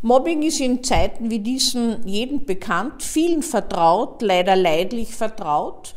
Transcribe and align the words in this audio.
Mobbing 0.00 0.42
ist 0.42 0.60
in 0.60 0.84
Zeiten 0.84 1.28
wie 1.28 1.40
diesen 1.40 2.06
jedem 2.06 2.44
bekannt, 2.44 3.02
vielen 3.02 3.42
vertraut, 3.42 4.22
leider 4.22 4.54
leidlich 4.54 5.12
vertraut, 5.12 5.94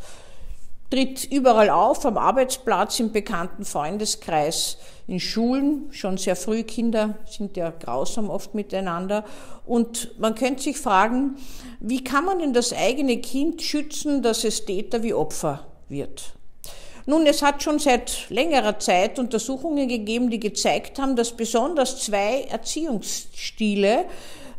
tritt 0.90 1.24
überall 1.24 1.70
auf, 1.70 2.04
am 2.04 2.18
Arbeitsplatz, 2.18 2.98
im 2.98 3.12
bekannten 3.12 3.64
Freundeskreis, 3.64 4.78
in 5.06 5.20
Schulen, 5.20 5.86
schon 5.90 6.16
sehr 6.16 6.34
früh, 6.34 6.64
Kinder 6.64 7.14
sind 7.26 7.56
ja 7.56 7.70
grausam 7.70 8.28
oft 8.28 8.54
miteinander. 8.54 9.24
Und 9.66 10.18
man 10.18 10.34
könnte 10.34 10.62
sich 10.62 10.78
fragen, 10.78 11.36
wie 11.78 12.02
kann 12.02 12.24
man 12.24 12.40
denn 12.40 12.52
das 12.52 12.72
eigene 12.72 13.18
Kind 13.18 13.62
schützen, 13.62 14.20
dass 14.20 14.42
es 14.42 14.64
Täter 14.64 15.04
wie 15.04 15.14
Opfer 15.14 15.66
wird? 15.88 16.34
Nun, 17.04 17.26
es 17.26 17.42
hat 17.42 17.62
schon 17.62 17.78
seit 17.80 18.30
längerer 18.30 18.78
Zeit 18.78 19.18
Untersuchungen 19.18 19.88
gegeben, 19.88 20.30
die 20.30 20.38
gezeigt 20.38 21.00
haben, 21.00 21.16
dass 21.16 21.32
besonders 21.32 22.00
zwei 22.00 22.42
Erziehungsstile 22.42 24.04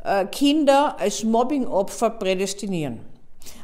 äh, 0.04 0.26
Kinder 0.26 0.98
als 1.00 1.23
Mobbingopfer 1.23 2.09
prädestinieren. 2.09 3.12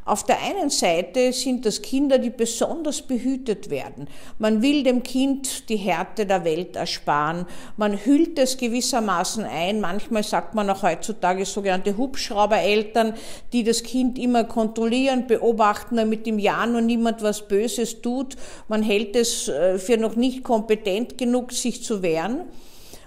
Auf 0.09 0.23
der 0.23 0.41
einen 0.41 0.72
Seite 0.72 1.31
sind 1.34 1.68
das 1.68 1.84
Kinder, 1.84 2.17
die 2.17 2.31
besonders 2.31 3.04
behütet 3.04 3.70
werden. 3.70 4.08
Man 4.40 4.63
will 4.63 4.81
dem 4.81 5.04
Kind 5.04 5.70
die 5.70 5.76
Härte 5.76 6.26
der 6.26 6.44
Welt 6.45 6.76
ersparen. 6.76 7.45
Man 7.77 7.94
hüllt 8.05 8.40
es 8.40 8.58
gewissermaßen 8.58 9.44
ein. 9.44 9.80
Manchmal 9.81 10.23
sagt 10.23 10.55
man 10.55 10.67
auch 10.72 10.81
heutzutage 10.81 11.45
sogenannte 11.45 11.95
Hubschraubereltern, 11.95 13.14
die 13.53 13.64
das 13.64 13.84
Kind 13.84 14.17
immer 14.17 14.45
kontrollieren, 14.45 15.27
beobachten, 15.27 15.98
damit 15.98 16.26
im 16.26 16.39
Ja 16.39 16.66
nur 16.66 16.81
niemand 16.81 17.22
was 17.22 17.48
Böses 17.48 18.02
tut. 18.02 18.36
Man 18.67 18.81
hält 18.81 19.16
es 19.16 19.48
äh, 19.48 19.78
für 19.78 19.98
noch 19.98 20.16
nicht 20.16 20.44
kompetent 20.44 21.20
genug, 21.20 21.52
sich 21.52 21.84
zu 21.84 22.02
wehren. 22.02 22.45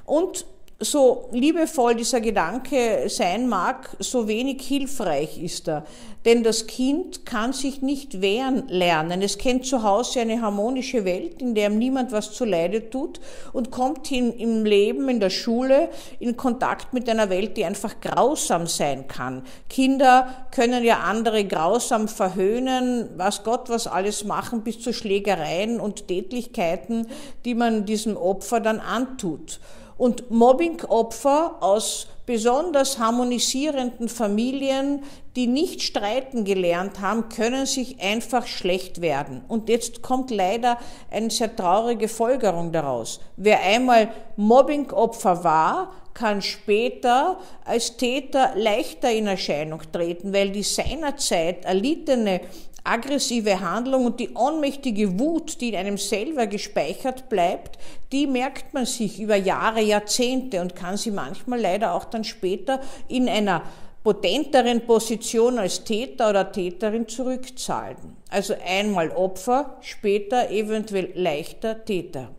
Und 0.05 0.47
so 0.85 1.29
liebevoll 1.33 1.95
dieser 1.95 2.21
Gedanke 2.21 3.09
sein 3.09 3.49
mag, 3.49 3.97
so 3.99 4.29
wenig 4.29 4.63
hilfreich 4.63 5.43
ist 5.43 5.69
er. 5.69 5.85
Denn 6.25 6.45
das 6.45 6.69
Kind 6.69 7.27
kann 7.27 7.53
sich 7.53 7.83
nicht 7.83 8.21
wehren 8.21 8.69
lernen. 8.69 9.23
Es 9.23 9.39
kennt 9.39 9.67
zu 9.67 9.83
Hause 9.83 10.21
eine 10.21 10.41
harmonische 10.41 11.05
Welt, 11.05 11.43
in 11.43 11.57
der 11.57 11.69
ihm 11.69 11.79
niemand 11.79 12.13
was 12.13 12.33
zuleide 12.33 12.91
tut 12.91 13.21
und 13.53 13.73
kommt 13.73 14.07
hin 14.07 14.33
im 14.33 14.65
Leben, 14.65 15.09
in 15.09 15.19
der 15.19 15.31
Schule 15.31 15.89
in 16.21 16.37
Kontakt 16.37 16.93
mit 16.93 17.09
einer 17.09 17.29
Welt, 17.29 17.57
die 17.57 17.65
einfach 17.65 18.01
grausam 18.01 18.69
sein 18.69 19.09
kann. 19.09 19.43
Kinder 19.69 20.47
können 20.53 20.85
ja 20.85 20.99
andere 21.01 21.45
grausam 21.45 22.07
verhöhnen, 22.07 23.11
was 23.17 23.43
Gott 23.43 23.69
was 23.69 23.89
alles 23.89 24.25
machen, 24.25 24.63
bis 24.63 24.81
zu 24.81 24.93
Schlägereien 24.93 25.81
und 25.81 26.07
Tätlichkeiten, 26.07 27.09
die 27.45 27.55
man 27.55 27.85
diesem 27.85 28.17
Opfer 28.17 28.61
dann 28.61 28.79
antut. 28.79 29.59
Und 30.03 30.33
Mobbingopfer 30.33 31.59
aus 31.61 32.09
besonders 32.27 32.99
harmonisierenden 32.99 34.09
Familien, 34.09 35.05
die 35.37 35.47
nicht 35.47 35.81
streiten 35.81 36.45
gelernt 36.45 37.01
haben, 37.01 37.29
können 37.29 37.67
sich 37.67 38.01
einfach 38.01 38.49
schlecht 38.49 39.01
werden. 39.01 39.45
Und 39.47 39.69
jetzt 39.69 40.03
kommt 40.03 40.33
leider 40.33 40.77
eine 41.09 41.31
sehr 41.31 41.55
traurige 41.55 42.09
Folgerung 42.09 42.73
daraus. 42.73 43.21
Wer 43.37 43.61
einmal 43.61 44.09
Mobbingopfer 44.35 45.45
war, 45.45 45.93
kann 46.15 46.43
später 46.43 47.39
als 47.65 47.97
Täter 47.97 48.55
leichter 48.57 49.13
in 49.13 49.29
Erscheinung 49.29 49.83
treten, 49.93 50.35
weil 50.35 50.51
die 50.51 50.65
seinerzeit 50.65 51.65
erlittene 51.65 52.41
aggressive 52.85 53.61
Handlung 53.61 54.07
und 54.07 54.21
die 54.21 54.31
ohnmächtige 54.35 55.19
Wut, 55.19 55.61
die 55.61 55.71
in 55.71 55.77
einem 55.77 55.99
selber 55.99 56.47
gespeichert 56.47 57.29
bleibt, 57.29 57.79
die 58.11 58.27
merkt 58.27 58.75
man 58.75 58.87
sich 58.87 59.21
über 59.21 59.37
Jahre, 59.37 59.81
Jahrzehnte 59.81 60.61
und 60.61 60.75
kann 60.75 60.97
sie 60.97 61.11
manchmal 61.11 61.61
leider 61.61 61.95
auch 61.95 62.05
dann 62.05 62.25
später 62.25 62.81
in 63.09 63.29
einer 63.29 63.63
potenteren 64.03 64.81
Position 64.85 65.59
als 65.59 65.85
Täter 65.85 66.31
oder 66.31 66.51
Täterin 66.51 67.07
zurückzahlen. 67.07 68.17
Also 68.31 68.55
einmal 68.67 69.11
Opfer, 69.11 69.77
später 69.81 70.51
eventuell 70.51 71.13
leichter 71.15 71.85
Täter. 71.85 72.31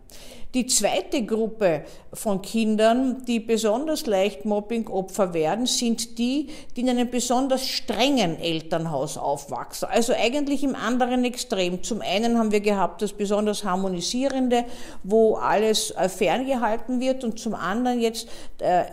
Die 0.53 0.67
zweite 0.67 1.25
Gruppe 1.25 1.83
von 2.13 2.43
Kindern, 2.43 3.25
die 3.25 3.39
besonders 3.39 4.05
leicht 4.05 4.45
Mobbing-Opfer 4.45 5.33
werden, 5.33 5.65
sind 5.65 6.19
die, 6.19 6.47
die 6.75 6.81
in 6.81 6.89
einem 6.89 7.09
besonders 7.09 7.67
strengen 7.67 8.39
Elternhaus 8.39 9.17
aufwachsen. 9.17 9.87
Also 9.89 10.13
eigentlich 10.13 10.63
im 10.63 10.75
anderen 10.75 11.25
Extrem. 11.25 11.81
Zum 11.81 12.01
einen 12.01 12.37
haben 12.37 12.51
wir 12.51 12.61
gehabt 12.61 13.01
das 13.01 13.13
besonders 13.13 13.63
harmonisierende, 13.63 14.65
wo 15.01 15.37
alles 15.37 15.89
äh, 15.89 16.07
ferngehalten 16.07 16.99
wird 16.99 17.23
und 17.23 17.39
zum 17.39 17.55
anderen 17.55 17.99
jetzt 17.99 18.27
äh, 18.59 18.83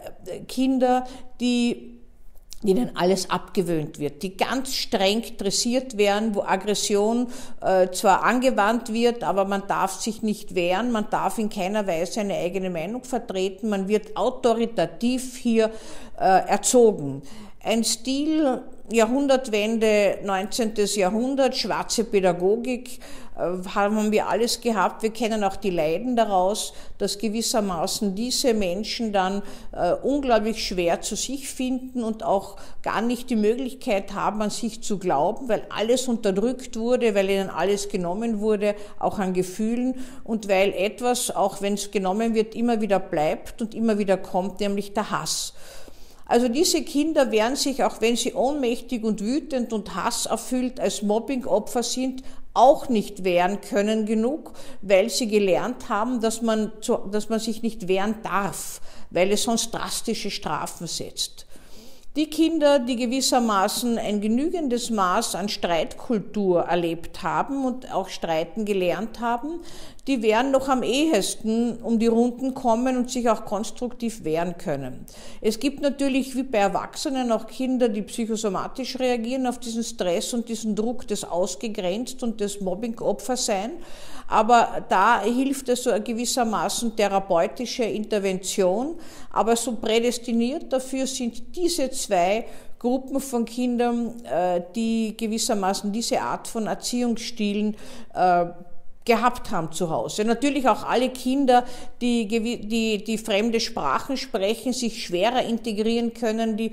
Kinder, 0.49 1.05
die 1.41 2.00
denen 2.63 2.95
alles 2.95 3.31
abgewöhnt 3.31 3.99
wird, 3.99 4.23
die 4.23 4.37
ganz 4.37 4.75
streng 4.75 5.23
dressiert 5.39 5.97
werden, 5.97 6.35
wo 6.35 6.43
Aggression 6.43 7.29
äh, 7.63 7.89
zwar 7.91 8.23
angewandt 8.23 8.93
wird, 8.93 9.25
aber 9.25 9.47
man 9.47 9.67
darf 9.67 9.95
sich 9.95 10.23
nicht 10.23 10.55
wehren, 10.55 10.93
man 10.93 11.09
darf 11.09 11.39
in 11.39 11.49
keiner 11.49 11.87
Weise 11.87 12.21
eine 12.21 12.35
eigene 12.35 12.69
Meinung 12.69 13.05
vertreten, 13.05 13.71
man 13.71 13.89
wird 13.89 14.15
autoritativ 14.17 15.39
hier 15.39 15.71
äh, 16.19 16.49
erzogen. 16.49 17.23
Ein 17.63 17.83
Stil, 17.85 18.63
Jahrhundertwende, 18.93 20.19
19. 20.25 20.73
Jahrhundert, 20.97 21.57
schwarze 21.57 22.05
Pädagogik, 22.05 22.99
äh, 23.41 23.69
haben 23.75 24.11
wir 24.13 24.29
alles 24.29 24.61
gehabt. 24.61 25.03
Wir 25.03 25.11
kennen 25.11 25.45
auch 25.45 25.57
die 25.57 25.71
Leiden 25.71 26.17
daraus, 26.17 26.73
dass 26.99 27.19
gewissermaßen 27.19 28.15
diese 28.15 28.53
Menschen 28.53 29.13
dann 29.13 29.43
äh, 29.73 29.93
unglaublich 29.93 30.67
schwer 30.67 31.01
zu 31.01 31.17
sich 31.17 31.49
finden 31.49 32.03
und 32.03 32.25
auch 32.25 32.57
gar 32.83 33.01
nicht 33.01 33.31
die 33.31 33.37
Möglichkeit 33.37 34.13
haben, 34.13 34.43
an 34.43 34.51
sich 34.51 34.83
zu 34.83 34.99
glauben, 34.99 35.49
weil 35.49 35.63
alles 35.71 36.09
unterdrückt 36.09 36.77
wurde, 36.77 37.15
weil 37.15 37.31
ihnen 37.31 37.51
alles 37.51 37.89
genommen 37.89 38.41
wurde, 38.41 38.75
auch 38.99 39.19
an 39.19 39.33
Gefühlen 39.33 39.95
und 40.25 40.49
weil 40.49 40.73
etwas, 40.73 41.35
auch 41.35 41.63
wenn 41.63 41.75
es 41.75 41.91
genommen 41.91 42.35
wird, 42.35 42.55
immer 42.55 42.81
wieder 42.81 42.99
bleibt 42.99 43.63
und 43.63 43.75
immer 43.75 43.99
wieder 43.99 44.17
kommt, 44.17 44.61
nämlich 44.61 44.93
der 44.95 45.11
Hass. 45.11 45.55
Also 46.31 46.47
diese 46.47 46.85
Kinder 46.85 47.33
werden 47.33 47.57
sich, 47.57 47.83
auch 47.83 48.01
wenn 48.01 48.15
sie 48.15 48.35
ohnmächtig 48.35 49.03
und 49.03 49.21
wütend 49.21 49.73
und 49.73 49.97
hasserfüllt 49.97 50.79
als 50.79 51.03
Mobbingopfer 51.03 51.83
sind, 51.83 52.23
auch 52.55 52.89
nicht 52.89 53.25
wehren 53.25 53.61
können 53.61 54.07
genug, 54.07 54.53
weil 54.81 55.11
sie 55.11 55.27
gelernt 55.27 55.89
haben, 55.89 56.21
dass 56.21 56.41
man, 56.41 56.71
dass 57.11 57.31
man 57.31 57.41
sich 57.41 57.63
nicht 57.63 57.89
wehren 57.89 58.15
darf, 58.23 58.81
weil 59.11 59.33
es 59.33 59.43
sonst 59.43 59.73
drastische 59.73 60.31
Strafen 60.31 60.87
setzt. 60.87 61.47
Die 62.15 62.31
Kinder, 62.31 62.79
die 62.79 62.97
gewissermaßen 62.97 63.99
ein 63.99 64.21
genügendes 64.21 64.91
Maß 64.91 65.35
an 65.35 65.49
Streitkultur 65.49 66.63
erlebt 66.63 67.25
haben 67.25 67.65
und 67.65 67.93
auch 67.93 68.09
streiten 68.09 68.65
gelernt 68.65 69.19
haben, 69.19 69.63
die 70.07 70.23
werden 70.23 70.51
noch 70.51 70.69
am 70.69 70.83
ehesten 70.83 71.77
um 71.83 71.99
die 71.99 72.07
Runden 72.07 72.55
kommen 72.55 72.97
und 72.97 73.11
sich 73.11 73.29
auch 73.29 73.45
konstruktiv 73.45 74.25
wehren 74.25 74.57
können. 74.57 75.05
Es 75.41 75.61
gibt 75.61 75.81
natürlich 75.81 76.35
wie 76.35 76.43
bei 76.43 76.59
Erwachsenen 76.59 77.31
auch 77.33 77.47
Kinder, 77.47 77.89
die 77.89 78.03
psychosomatisch 78.03 78.99
reagieren 78.99 79.47
auf 79.47 79.59
diesen 79.59 79.85
Stress 79.85 80.33
und 80.33 80.49
diesen 80.49 80.75
Druck 80.75 81.07
des 81.07 81.25
Ausgegrenzt 81.25 82.23
und 82.23 82.41
des 82.41 82.61
Mobbing-Opfer 82.61 83.37
sein. 83.37 83.73
Aber 84.27 84.85
da 84.89 85.23
hilft 85.23 85.69
es 85.69 85.83
so 85.83 85.91
gewissermaßen 85.91 86.95
therapeutische 86.95 87.85
Intervention. 87.85 88.95
Aber 89.33 89.57
so 89.57 89.77
prädestiniert 89.77 90.73
dafür 90.73 91.07
sind 91.07 91.57
diese 91.57 91.91
zwei 91.91 92.47
Gruppen 92.79 93.21
von 93.21 93.45
Kindern, 93.45 94.25
äh, 94.25 94.63
die 94.75 95.15
gewissermaßen 95.17 95.93
diese 95.93 96.21
Art 96.23 96.49
von 96.49 96.67
Erziehungsstilen 96.67 97.77
äh, 98.15 98.47
gehabt 99.05 99.51
haben 99.51 99.73
zu 99.73 99.91
Hause. 99.91 100.25
Natürlich 100.25 100.69
auch 100.69 100.85
alle 100.85 101.09
Kinder, 101.09 101.65
die, 102.01 102.27
die, 102.29 103.03
die 103.03 103.19
fremde 103.19 103.59
Sprachen 103.59 104.17
sprechen, 104.17 104.73
sich 104.73 105.05
schwerer 105.05 105.43
integrieren 105.43 106.13
können, 106.13 106.57
die 106.57 106.67
äh, 106.67 106.73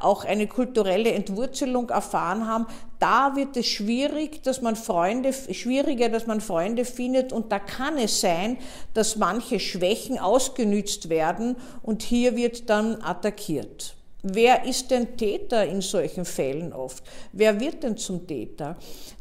auch 0.00 0.24
eine 0.24 0.46
kulturelle 0.46 1.12
Entwurzelung 1.12 1.90
erfahren 1.90 2.46
haben. 2.46 2.66
Da 2.98 3.36
wird 3.36 3.56
es 3.58 3.66
schwierig, 3.66 4.42
dass 4.42 4.62
man 4.62 4.74
Freunde, 4.74 5.32
schwieriger, 5.32 6.08
dass 6.08 6.26
man 6.26 6.40
Freunde 6.40 6.86
findet 6.86 7.32
und 7.32 7.52
da 7.52 7.58
kann 7.58 7.98
es 7.98 8.22
sein, 8.22 8.56
dass 8.94 9.16
manche 9.16 9.60
Schwächen 9.60 10.18
ausgenützt 10.18 11.10
werden 11.10 11.56
und 11.82 12.02
hier 12.02 12.36
wird 12.36 12.70
dann 12.70 13.02
attackiert. 13.02 13.95
Wer 14.28 14.64
ist 14.64 14.90
denn 14.90 15.16
Täter 15.16 15.64
in 15.64 15.80
solchen 15.80 16.24
Fällen 16.24 16.72
oft? 16.72 17.04
Wer 17.32 17.60
wird 17.60 17.84
denn 17.84 17.96
zum 17.96 18.26
Täter? 18.26 18.76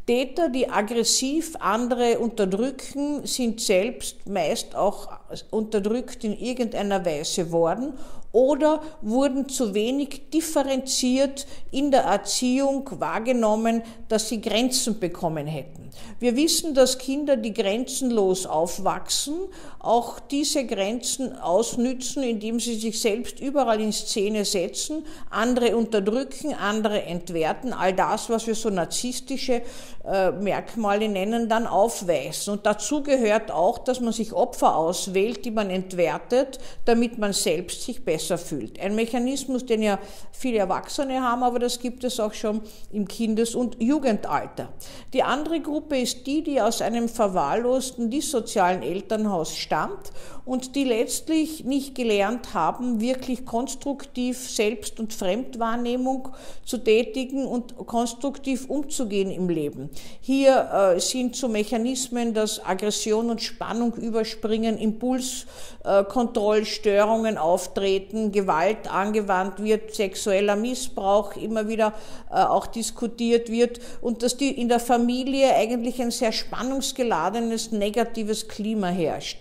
Täter, 0.08 0.50
die 0.50 0.68
aggressiv 0.68 1.56
andere 1.60 2.18
unterdrücken, 2.18 3.24
sind 3.24 3.62
selbst 3.62 4.28
meist 4.28 4.76
auch 4.76 5.10
unterdrückt 5.52 6.24
in 6.24 6.36
irgendeiner 6.36 7.06
Weise 7.06 7.52
worden 7.52 7.94
oder 8.32 8.82
wurden 9.02 9.48
zu 9.48 9.76
wenig 9.76 10.32
differenziert 10.32 11.46
in 11.72 11.92
der 11.92 12.02
Erziehung 12.02 12.90
wahrgenommen, 13.00 13.84
dass 14.08 14.30
sie 14.30 14.42
Grenzen 14.42 15.00
bekommen 15.00 15.46
hätten. 15.46 15.85
Wir 16.20 16.36
wissen, 16.36 16.74
dass 16.74 16.98
Kinder, 16.98 17.38
die 17.38 17.54
grenzenlos 17.54 18.46
aufwachsen, 18.46 19.36
auch 19.80 20.20
diese 20.20 20.66
Grenzen 20.66 21.38
ausnützen, 21.38 22.24
indem 22.24 22.60
sie 22.60 22.76
sich 22.76 23.00
selbst 23.00 23.40
überall 23.40 23.80
in 23.80 23.94
Szene 23.94 24.44
setzen, 24.44 25.06
andere 25.30 25.78
unterdrücken, 25.78 26.56
andere 26.56 27.04
entwerten, 27.04 27.72
all 27.72 27.94
das, 27.94 28.30
was 28.30 28.48
wir 28.48 28.56
so 28.56 28.72
narzisstische 28.72 29.62
äh, 30.04 30.32
Merkmale 30.32 31.08
nennen, 31.08 31.50
dann 31.50 31.68
aufweisen. 31.68 32.54
Und 32.54 32.66
dazu 32.66 33.04
gehört 33.04 33.52
auch, 33.52 33.78
dass 33.78 34.00
man 34.00 34.12
sich 34.12 34.34
Opfer 34.34 34.76
auswählt, 34.76 35.46
die 35.46 35.52
man 35.52 35.70
entwertet, 35.70 36.60
damit 36.86 37.20
man 37.20 37.34
selbst 37.34 37.84
sich 37.84 38.04
besser 38.04 38.40
fühlt. 38.40 38.80
Ein 38.80 38.96
Mechanismus, 38.96 39.66
den 39.68 39.84
ja 39.84 40.00
viele 40.32 40.58
Erwachsene 40.58 41.22
haben, 41.22 41.44
aber 41.44 41.60
das 41.60 41.80
gibt 41.80 42.04
es 42.04 42.20
auch 42.20 42.34
schon 42.34 42.62
im 42.92 43.08
Kindes- 43.08 43.54
und 43.54 43.82
Jugendalter. 43.82 44.70
Die 45.14 45.22
andere 45.22 45.60
Gruppe 45.60 45.85
ist 45.92 46.28
die, 46.28 46.44
die 46.44 46.62
aus 46.62 46.82
einem 46.82 47.10
verwahrlosten, 47.10 48.10
dissozialen 48.10 48.82
Elternhaus 48.82 49.56
stammt 49.56 50.12
und 50.46 50.76
die 50.76 50.84
letztlich 50.84 51.64
nicht 51.66 51.96
gelernt 51.96 52.54
haben, 52.54 53.02
wirklich 53.02 53.46
konstruktiv 53.46 54.48
Selbst- 54.50 55.00
und 55.00 55.12
Fremdwahrnehmung 55.12 56.28
zu 56.64 56.78
tätigen 56.78 57.48
und 57.48 57.76
konstruktiv 57.78 58.70
umzugehen 58.70 59.32
im 59.32 59.50
Leben. 59.50 59.90
Hier 60.22 60.94
äh, 60.96 61.00
sind 61.00 61.36
so 61.36 61.48
Mechanismen, 61.48 62.36
dass 62.36 62.64
Aggression 62.64 63.32
und 63.32 63.42
Spannung 63.42 63.96
überspringen, 63.96 64.78
Impulskontrollstörungen 64.78 67.38
äh, 67.38 67.40
auftreten, 67.40 68.32
Gewalt 68.32 68.94
angewandt 68.94 69.64
wird, 69.64 69.96
sexueller 69.96 70.56
Missbrauch 70.56 71.36
immer 71.36 71.68
wieder 71.68 71.96
äh, 72.30 72.36
auch 72.36 72.68
diskutiert 72.68 73.50
wird 73.50 73.80
und 74.02 74.22
dass 74.22 74.38
die 74.38 74.62
in 74.62 74.70
der 74.70 74.80
Familie 74.80 75.56
eigentlich 75.56 75.75
ein 76.00 76.12
sehr 76.12 76.32
spannungsgeladenes, 76.32 77.72
negatives 77.72 78.48
Klima 78.48 78.88
herrscht. 78.88 79.38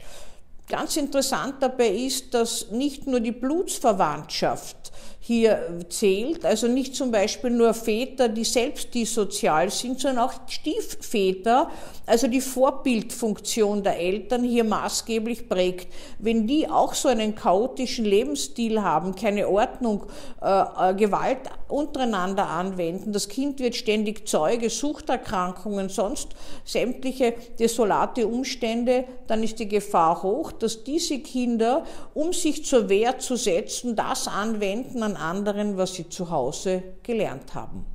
Ganz 0.69 0.97
interessant 0.97 1.57
dabei 1.61 1.89
ist, 1.89 2.33
dass 2.33 2.71
nicht 2.71 3.07
nur 3.07 3.21
die 3.21 3.33
Blutsverwandtschaft 3.33 4.93
hier 5.27 5.87
zählt, 5.89 6.45
also 6.45 6.69
nicht 6.69 6.95
zum 6.95 7.11
Beispiel 7.11 7.49
nur 7.49 7.73
Väter, 7.73 8.29
die 8.29 8.45
selbst 8.45 8.95
dissozial 8.95 9.71
sind, 9.71 9.99
sondern 9.99 10.29
auch 10.29 10.35
Stiefväter, 10.49 11.71
also 12.05 12.27
die 12.27 12.43
Vorbildfunktion 12.43 13.83
der 13.83 13.99
Eltern 13.99 14.45
hier 14.45 14.65
maßgeblich 14.65 15.49
prägt. 15.49 15.91
Wenn 16.19 16.47
die 16.47 16.69
auch 16.69 16.93
so 16.93 17.09
einen 17.09 17.35
chaotischen 17.35 18.05
Lebensstil 18.05 18.83
haben, 18.83 19.15
keine 19.15 19.49
Ordnung, 19.49 20.05
äh, 20.43 20.91
äh 20.91 20.95
Gewalt 20.95 21.39
untereinander 21.69 22.47
anwenden, 22.47 23.15
das 23.15 23.31
Kind 23.31 23.61
wird 23.61 23.77
ständig 23.77 24.29
Zeuge, 24.29 24.69
Suchterkrankungen, 24.69 25.89
sonst 25.89 26.29
sämtliche 26.67 27.33
desolate 27.59 28.29
Umstände, 28.29 29.05
dann 29.27 29.43
ist 29.43 29.59
die 29.59 29.69
Gefahr 29.69 30.23
hoch, 30.23 30.53
dass 30.53 30.85
diese 30.85 31.21
Kinder, 31.21 31.85
um 32.13 32.35
sich 32.35 32.67
zur 32.67 32.91
Wehr 32.91 33.19
zu 33.19 33.37
setzen, 33.37 33.97
das 33.97 34.29
anwenden 34.29 35.03
an 35.03 35.14
anderen, 35.17 35.77
was 35.77 35.95
sie 35.95 36.09
zu 36.09 36.31
Hause 36.31 36.83
gelernt 37.03 37.55
haben. 37.55 37.87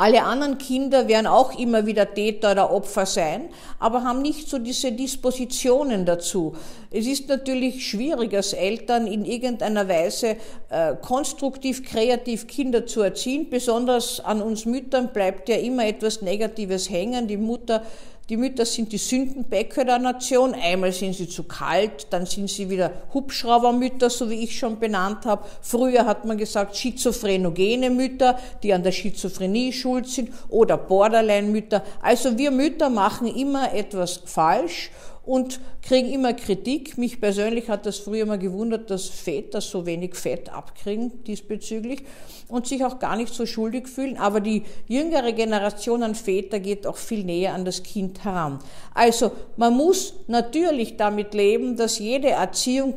Alle 0.00 0.22
anderen 0.22 0.56
Kinder 0.56 1.08
werden 1.08 1.26
auch 1.26 1.58
immer 1.58 1.84
wieder 1.84 2.14
Täter 2.14 2.52
oder 2.52 2.72
Opfer 2.72 3.04
sein, 3.04 3.50
aber 3.78 4.02
haben 4.02 4.22
nicht 4.22 4.48
so 4.48 4.58
diese 4.58 4.92
Dispositionen 4.92 6.06
dazu. 6.06 6.54
Es 6.90 7.06
ist 7.06 7.28
natürlich 7.28 7.86
schwierig 7.86 8.32
als 8.34 8.54
Eltern 8.54 9.06
in 9.06 9.26
irgendeiner 9.26 9.88
Weise 9.88 10.36
äh, 10.70 10.94
konstruktiv, 11.02 11.84
kreativ 11.84 12.46
Kinder 12.46 12.86
zu 12.86 13.02
erziehen. 13.02 13.50
Besonders 13.50 14.20
an 14.20 14.40
uns 14.40 14.64
Müttern 14.64 15.12
bleibt 15.12 15.50
ja 15.50 15.56
immer 15.56 15.86
etwas 15.86 16.22
Negatives 16.22 16.88
hängen. 16.88 17.28
Die 17.28 17.36
Mutter 17.36 17.82
die 18.30 18.36
Mütter 18.36 18.64
sind 18.64 18.92
die 18.92 18.98
Sündenbäcker 18.98 19.84
der 19.84 19.98
Nation. 19.98 20.54
Einmal 20.54 20.92
sind 20.92 21.16
sie 21.16 21.28
zu 21.28 21.42
kalt, 21.42 22.06
dann 22.10 22.26
sind 22.26 22.48
sie 22.48 22.70
wieder 22.70 22.92
Hubschraubermütter, 23.12 24.08
so 24.08 24.30
wie 24.30 24.44
ich 24.44 24.56
schon 24.56 24.78
benannt 24.78 25.26
habe. 25.26 25.44
Früher 25.60 26.06
hat 26.06 26.24
man 26.24 26.38
gesagt 26.38 26.76
schizophrenogene 26.76 27.90
Mütter, 27.90 28.38
die 28.62 28.72
an 28.72 28.84
der 28.84 28.92
Schizophrenie 28.92 29.72
schuld 29.72 30.06
sind, 30.06 30.30
oder 30.48 30.78
Borderline-Mütter. 30.78 31.82
Also 32.00 32.38
wir 32.38 32.52
Mütter 32.52 32.88
machen 32.88 33.26
immer 33.26 33.74
etwas 33.74 34.20
falsch 34.24 34.92
und 35.30 35.60
kriegen 35.80 36.12
immer 36.12 36.32
Kritik. 36.32 36.98
Mich 36.98 37.20
persönlich 37.20 37.68
hat 37.68 37.86
das 37.86 37.98
früher 37.98 38.26
mal 38.26 38.36
gewundert, 38.36 38.90
dass 38.90 39.06
Väter 39.06 39.60
so 39.60 39.86
wenig 39.86 40.16
Fett 40.16 40.52
abkriegen 40.52 41.22
diesbezüglich 41.22 42.00
und 42.48 42.66
sich 42.66 42.84
auch 42.84 42.98
gar 42.98 43.14
nicht 43.14 43.32
so 43.32 43.46
schuldig 43.46 43.86
fühlen. 43.86 44.16
Aber 44.16 44.40
die 44.40 44.64
jüngere 44.88 45.30
Generation 45.30 46.02
an 46.02 46.16
Väter 46.16 46.58
geht 46.58 46.84
auch 46.84 46.96
viel 46.96 47.22
näher 47.22 47.54
an 47.54 47.64
das 47.64 47.84
Kind 47.84 48.24
heran. 48.24 48.58
Also 48.92 49.30
man 49.56 49.76
muss 49.76 50.14
natürlich 50.26 50.96
damit 50.96 51.32
leben, 51.32 51.76
dass 51.76 52.00
jede 52.00 52.30
Erziehung 52.30 52.94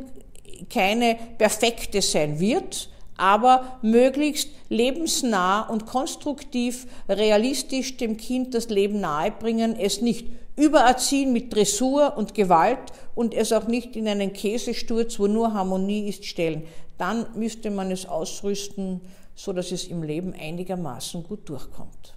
keine 0.71 1.15
perfekte 1.37 2.01
sein 2.01 2.39
wird, 2.39 2.89
aber 3.23 3.77
möglichst 3.81 4.49
lebensnah 4.67 5.61
und 5.61 5.85
konstruktiv, 5.85 6.87
realistisch 7.07 7.95
dem 7.95 8.17
Kind 8.17 8.53
das 8.53 8.67
Leben 8.67 8.99
nahebringen, 8.99 9.79
es 9.79 10.01
nicht 10.01 10.27
übererziehen 10.57 11.31
mit 11.31 11.55
Dressur 11.55 12.17
und 12.17 12.33
Gewalt 12.33 12.91
und 13.15 13.33
es 13.33 13.53
auch 13.53 13.67
nicht 13.67 13.95
in 13.95 14.09
einen 14.09 14.33
Käsesturz, 14.33 15.19
wo 15.19 15.27
nur 15.27 15.53
Harmonie 15.53 16.09
ist, 16.09 16.25
stellen. 16.25 16.63
Dann 16.97 17.25
müsste 17.33 17.71
man 17.71 17.91
es 17.91 18.05
ausrüsten, 18.05 18.99
so 19.35 19.53
dass 19.53 19.71
es 19.71 19.85
im 19.85 20.03
Leben 20.03 20.33
einigermaßen 20.37 21.23
gut 21.23 21.47
durchkommt. 21.47 22.15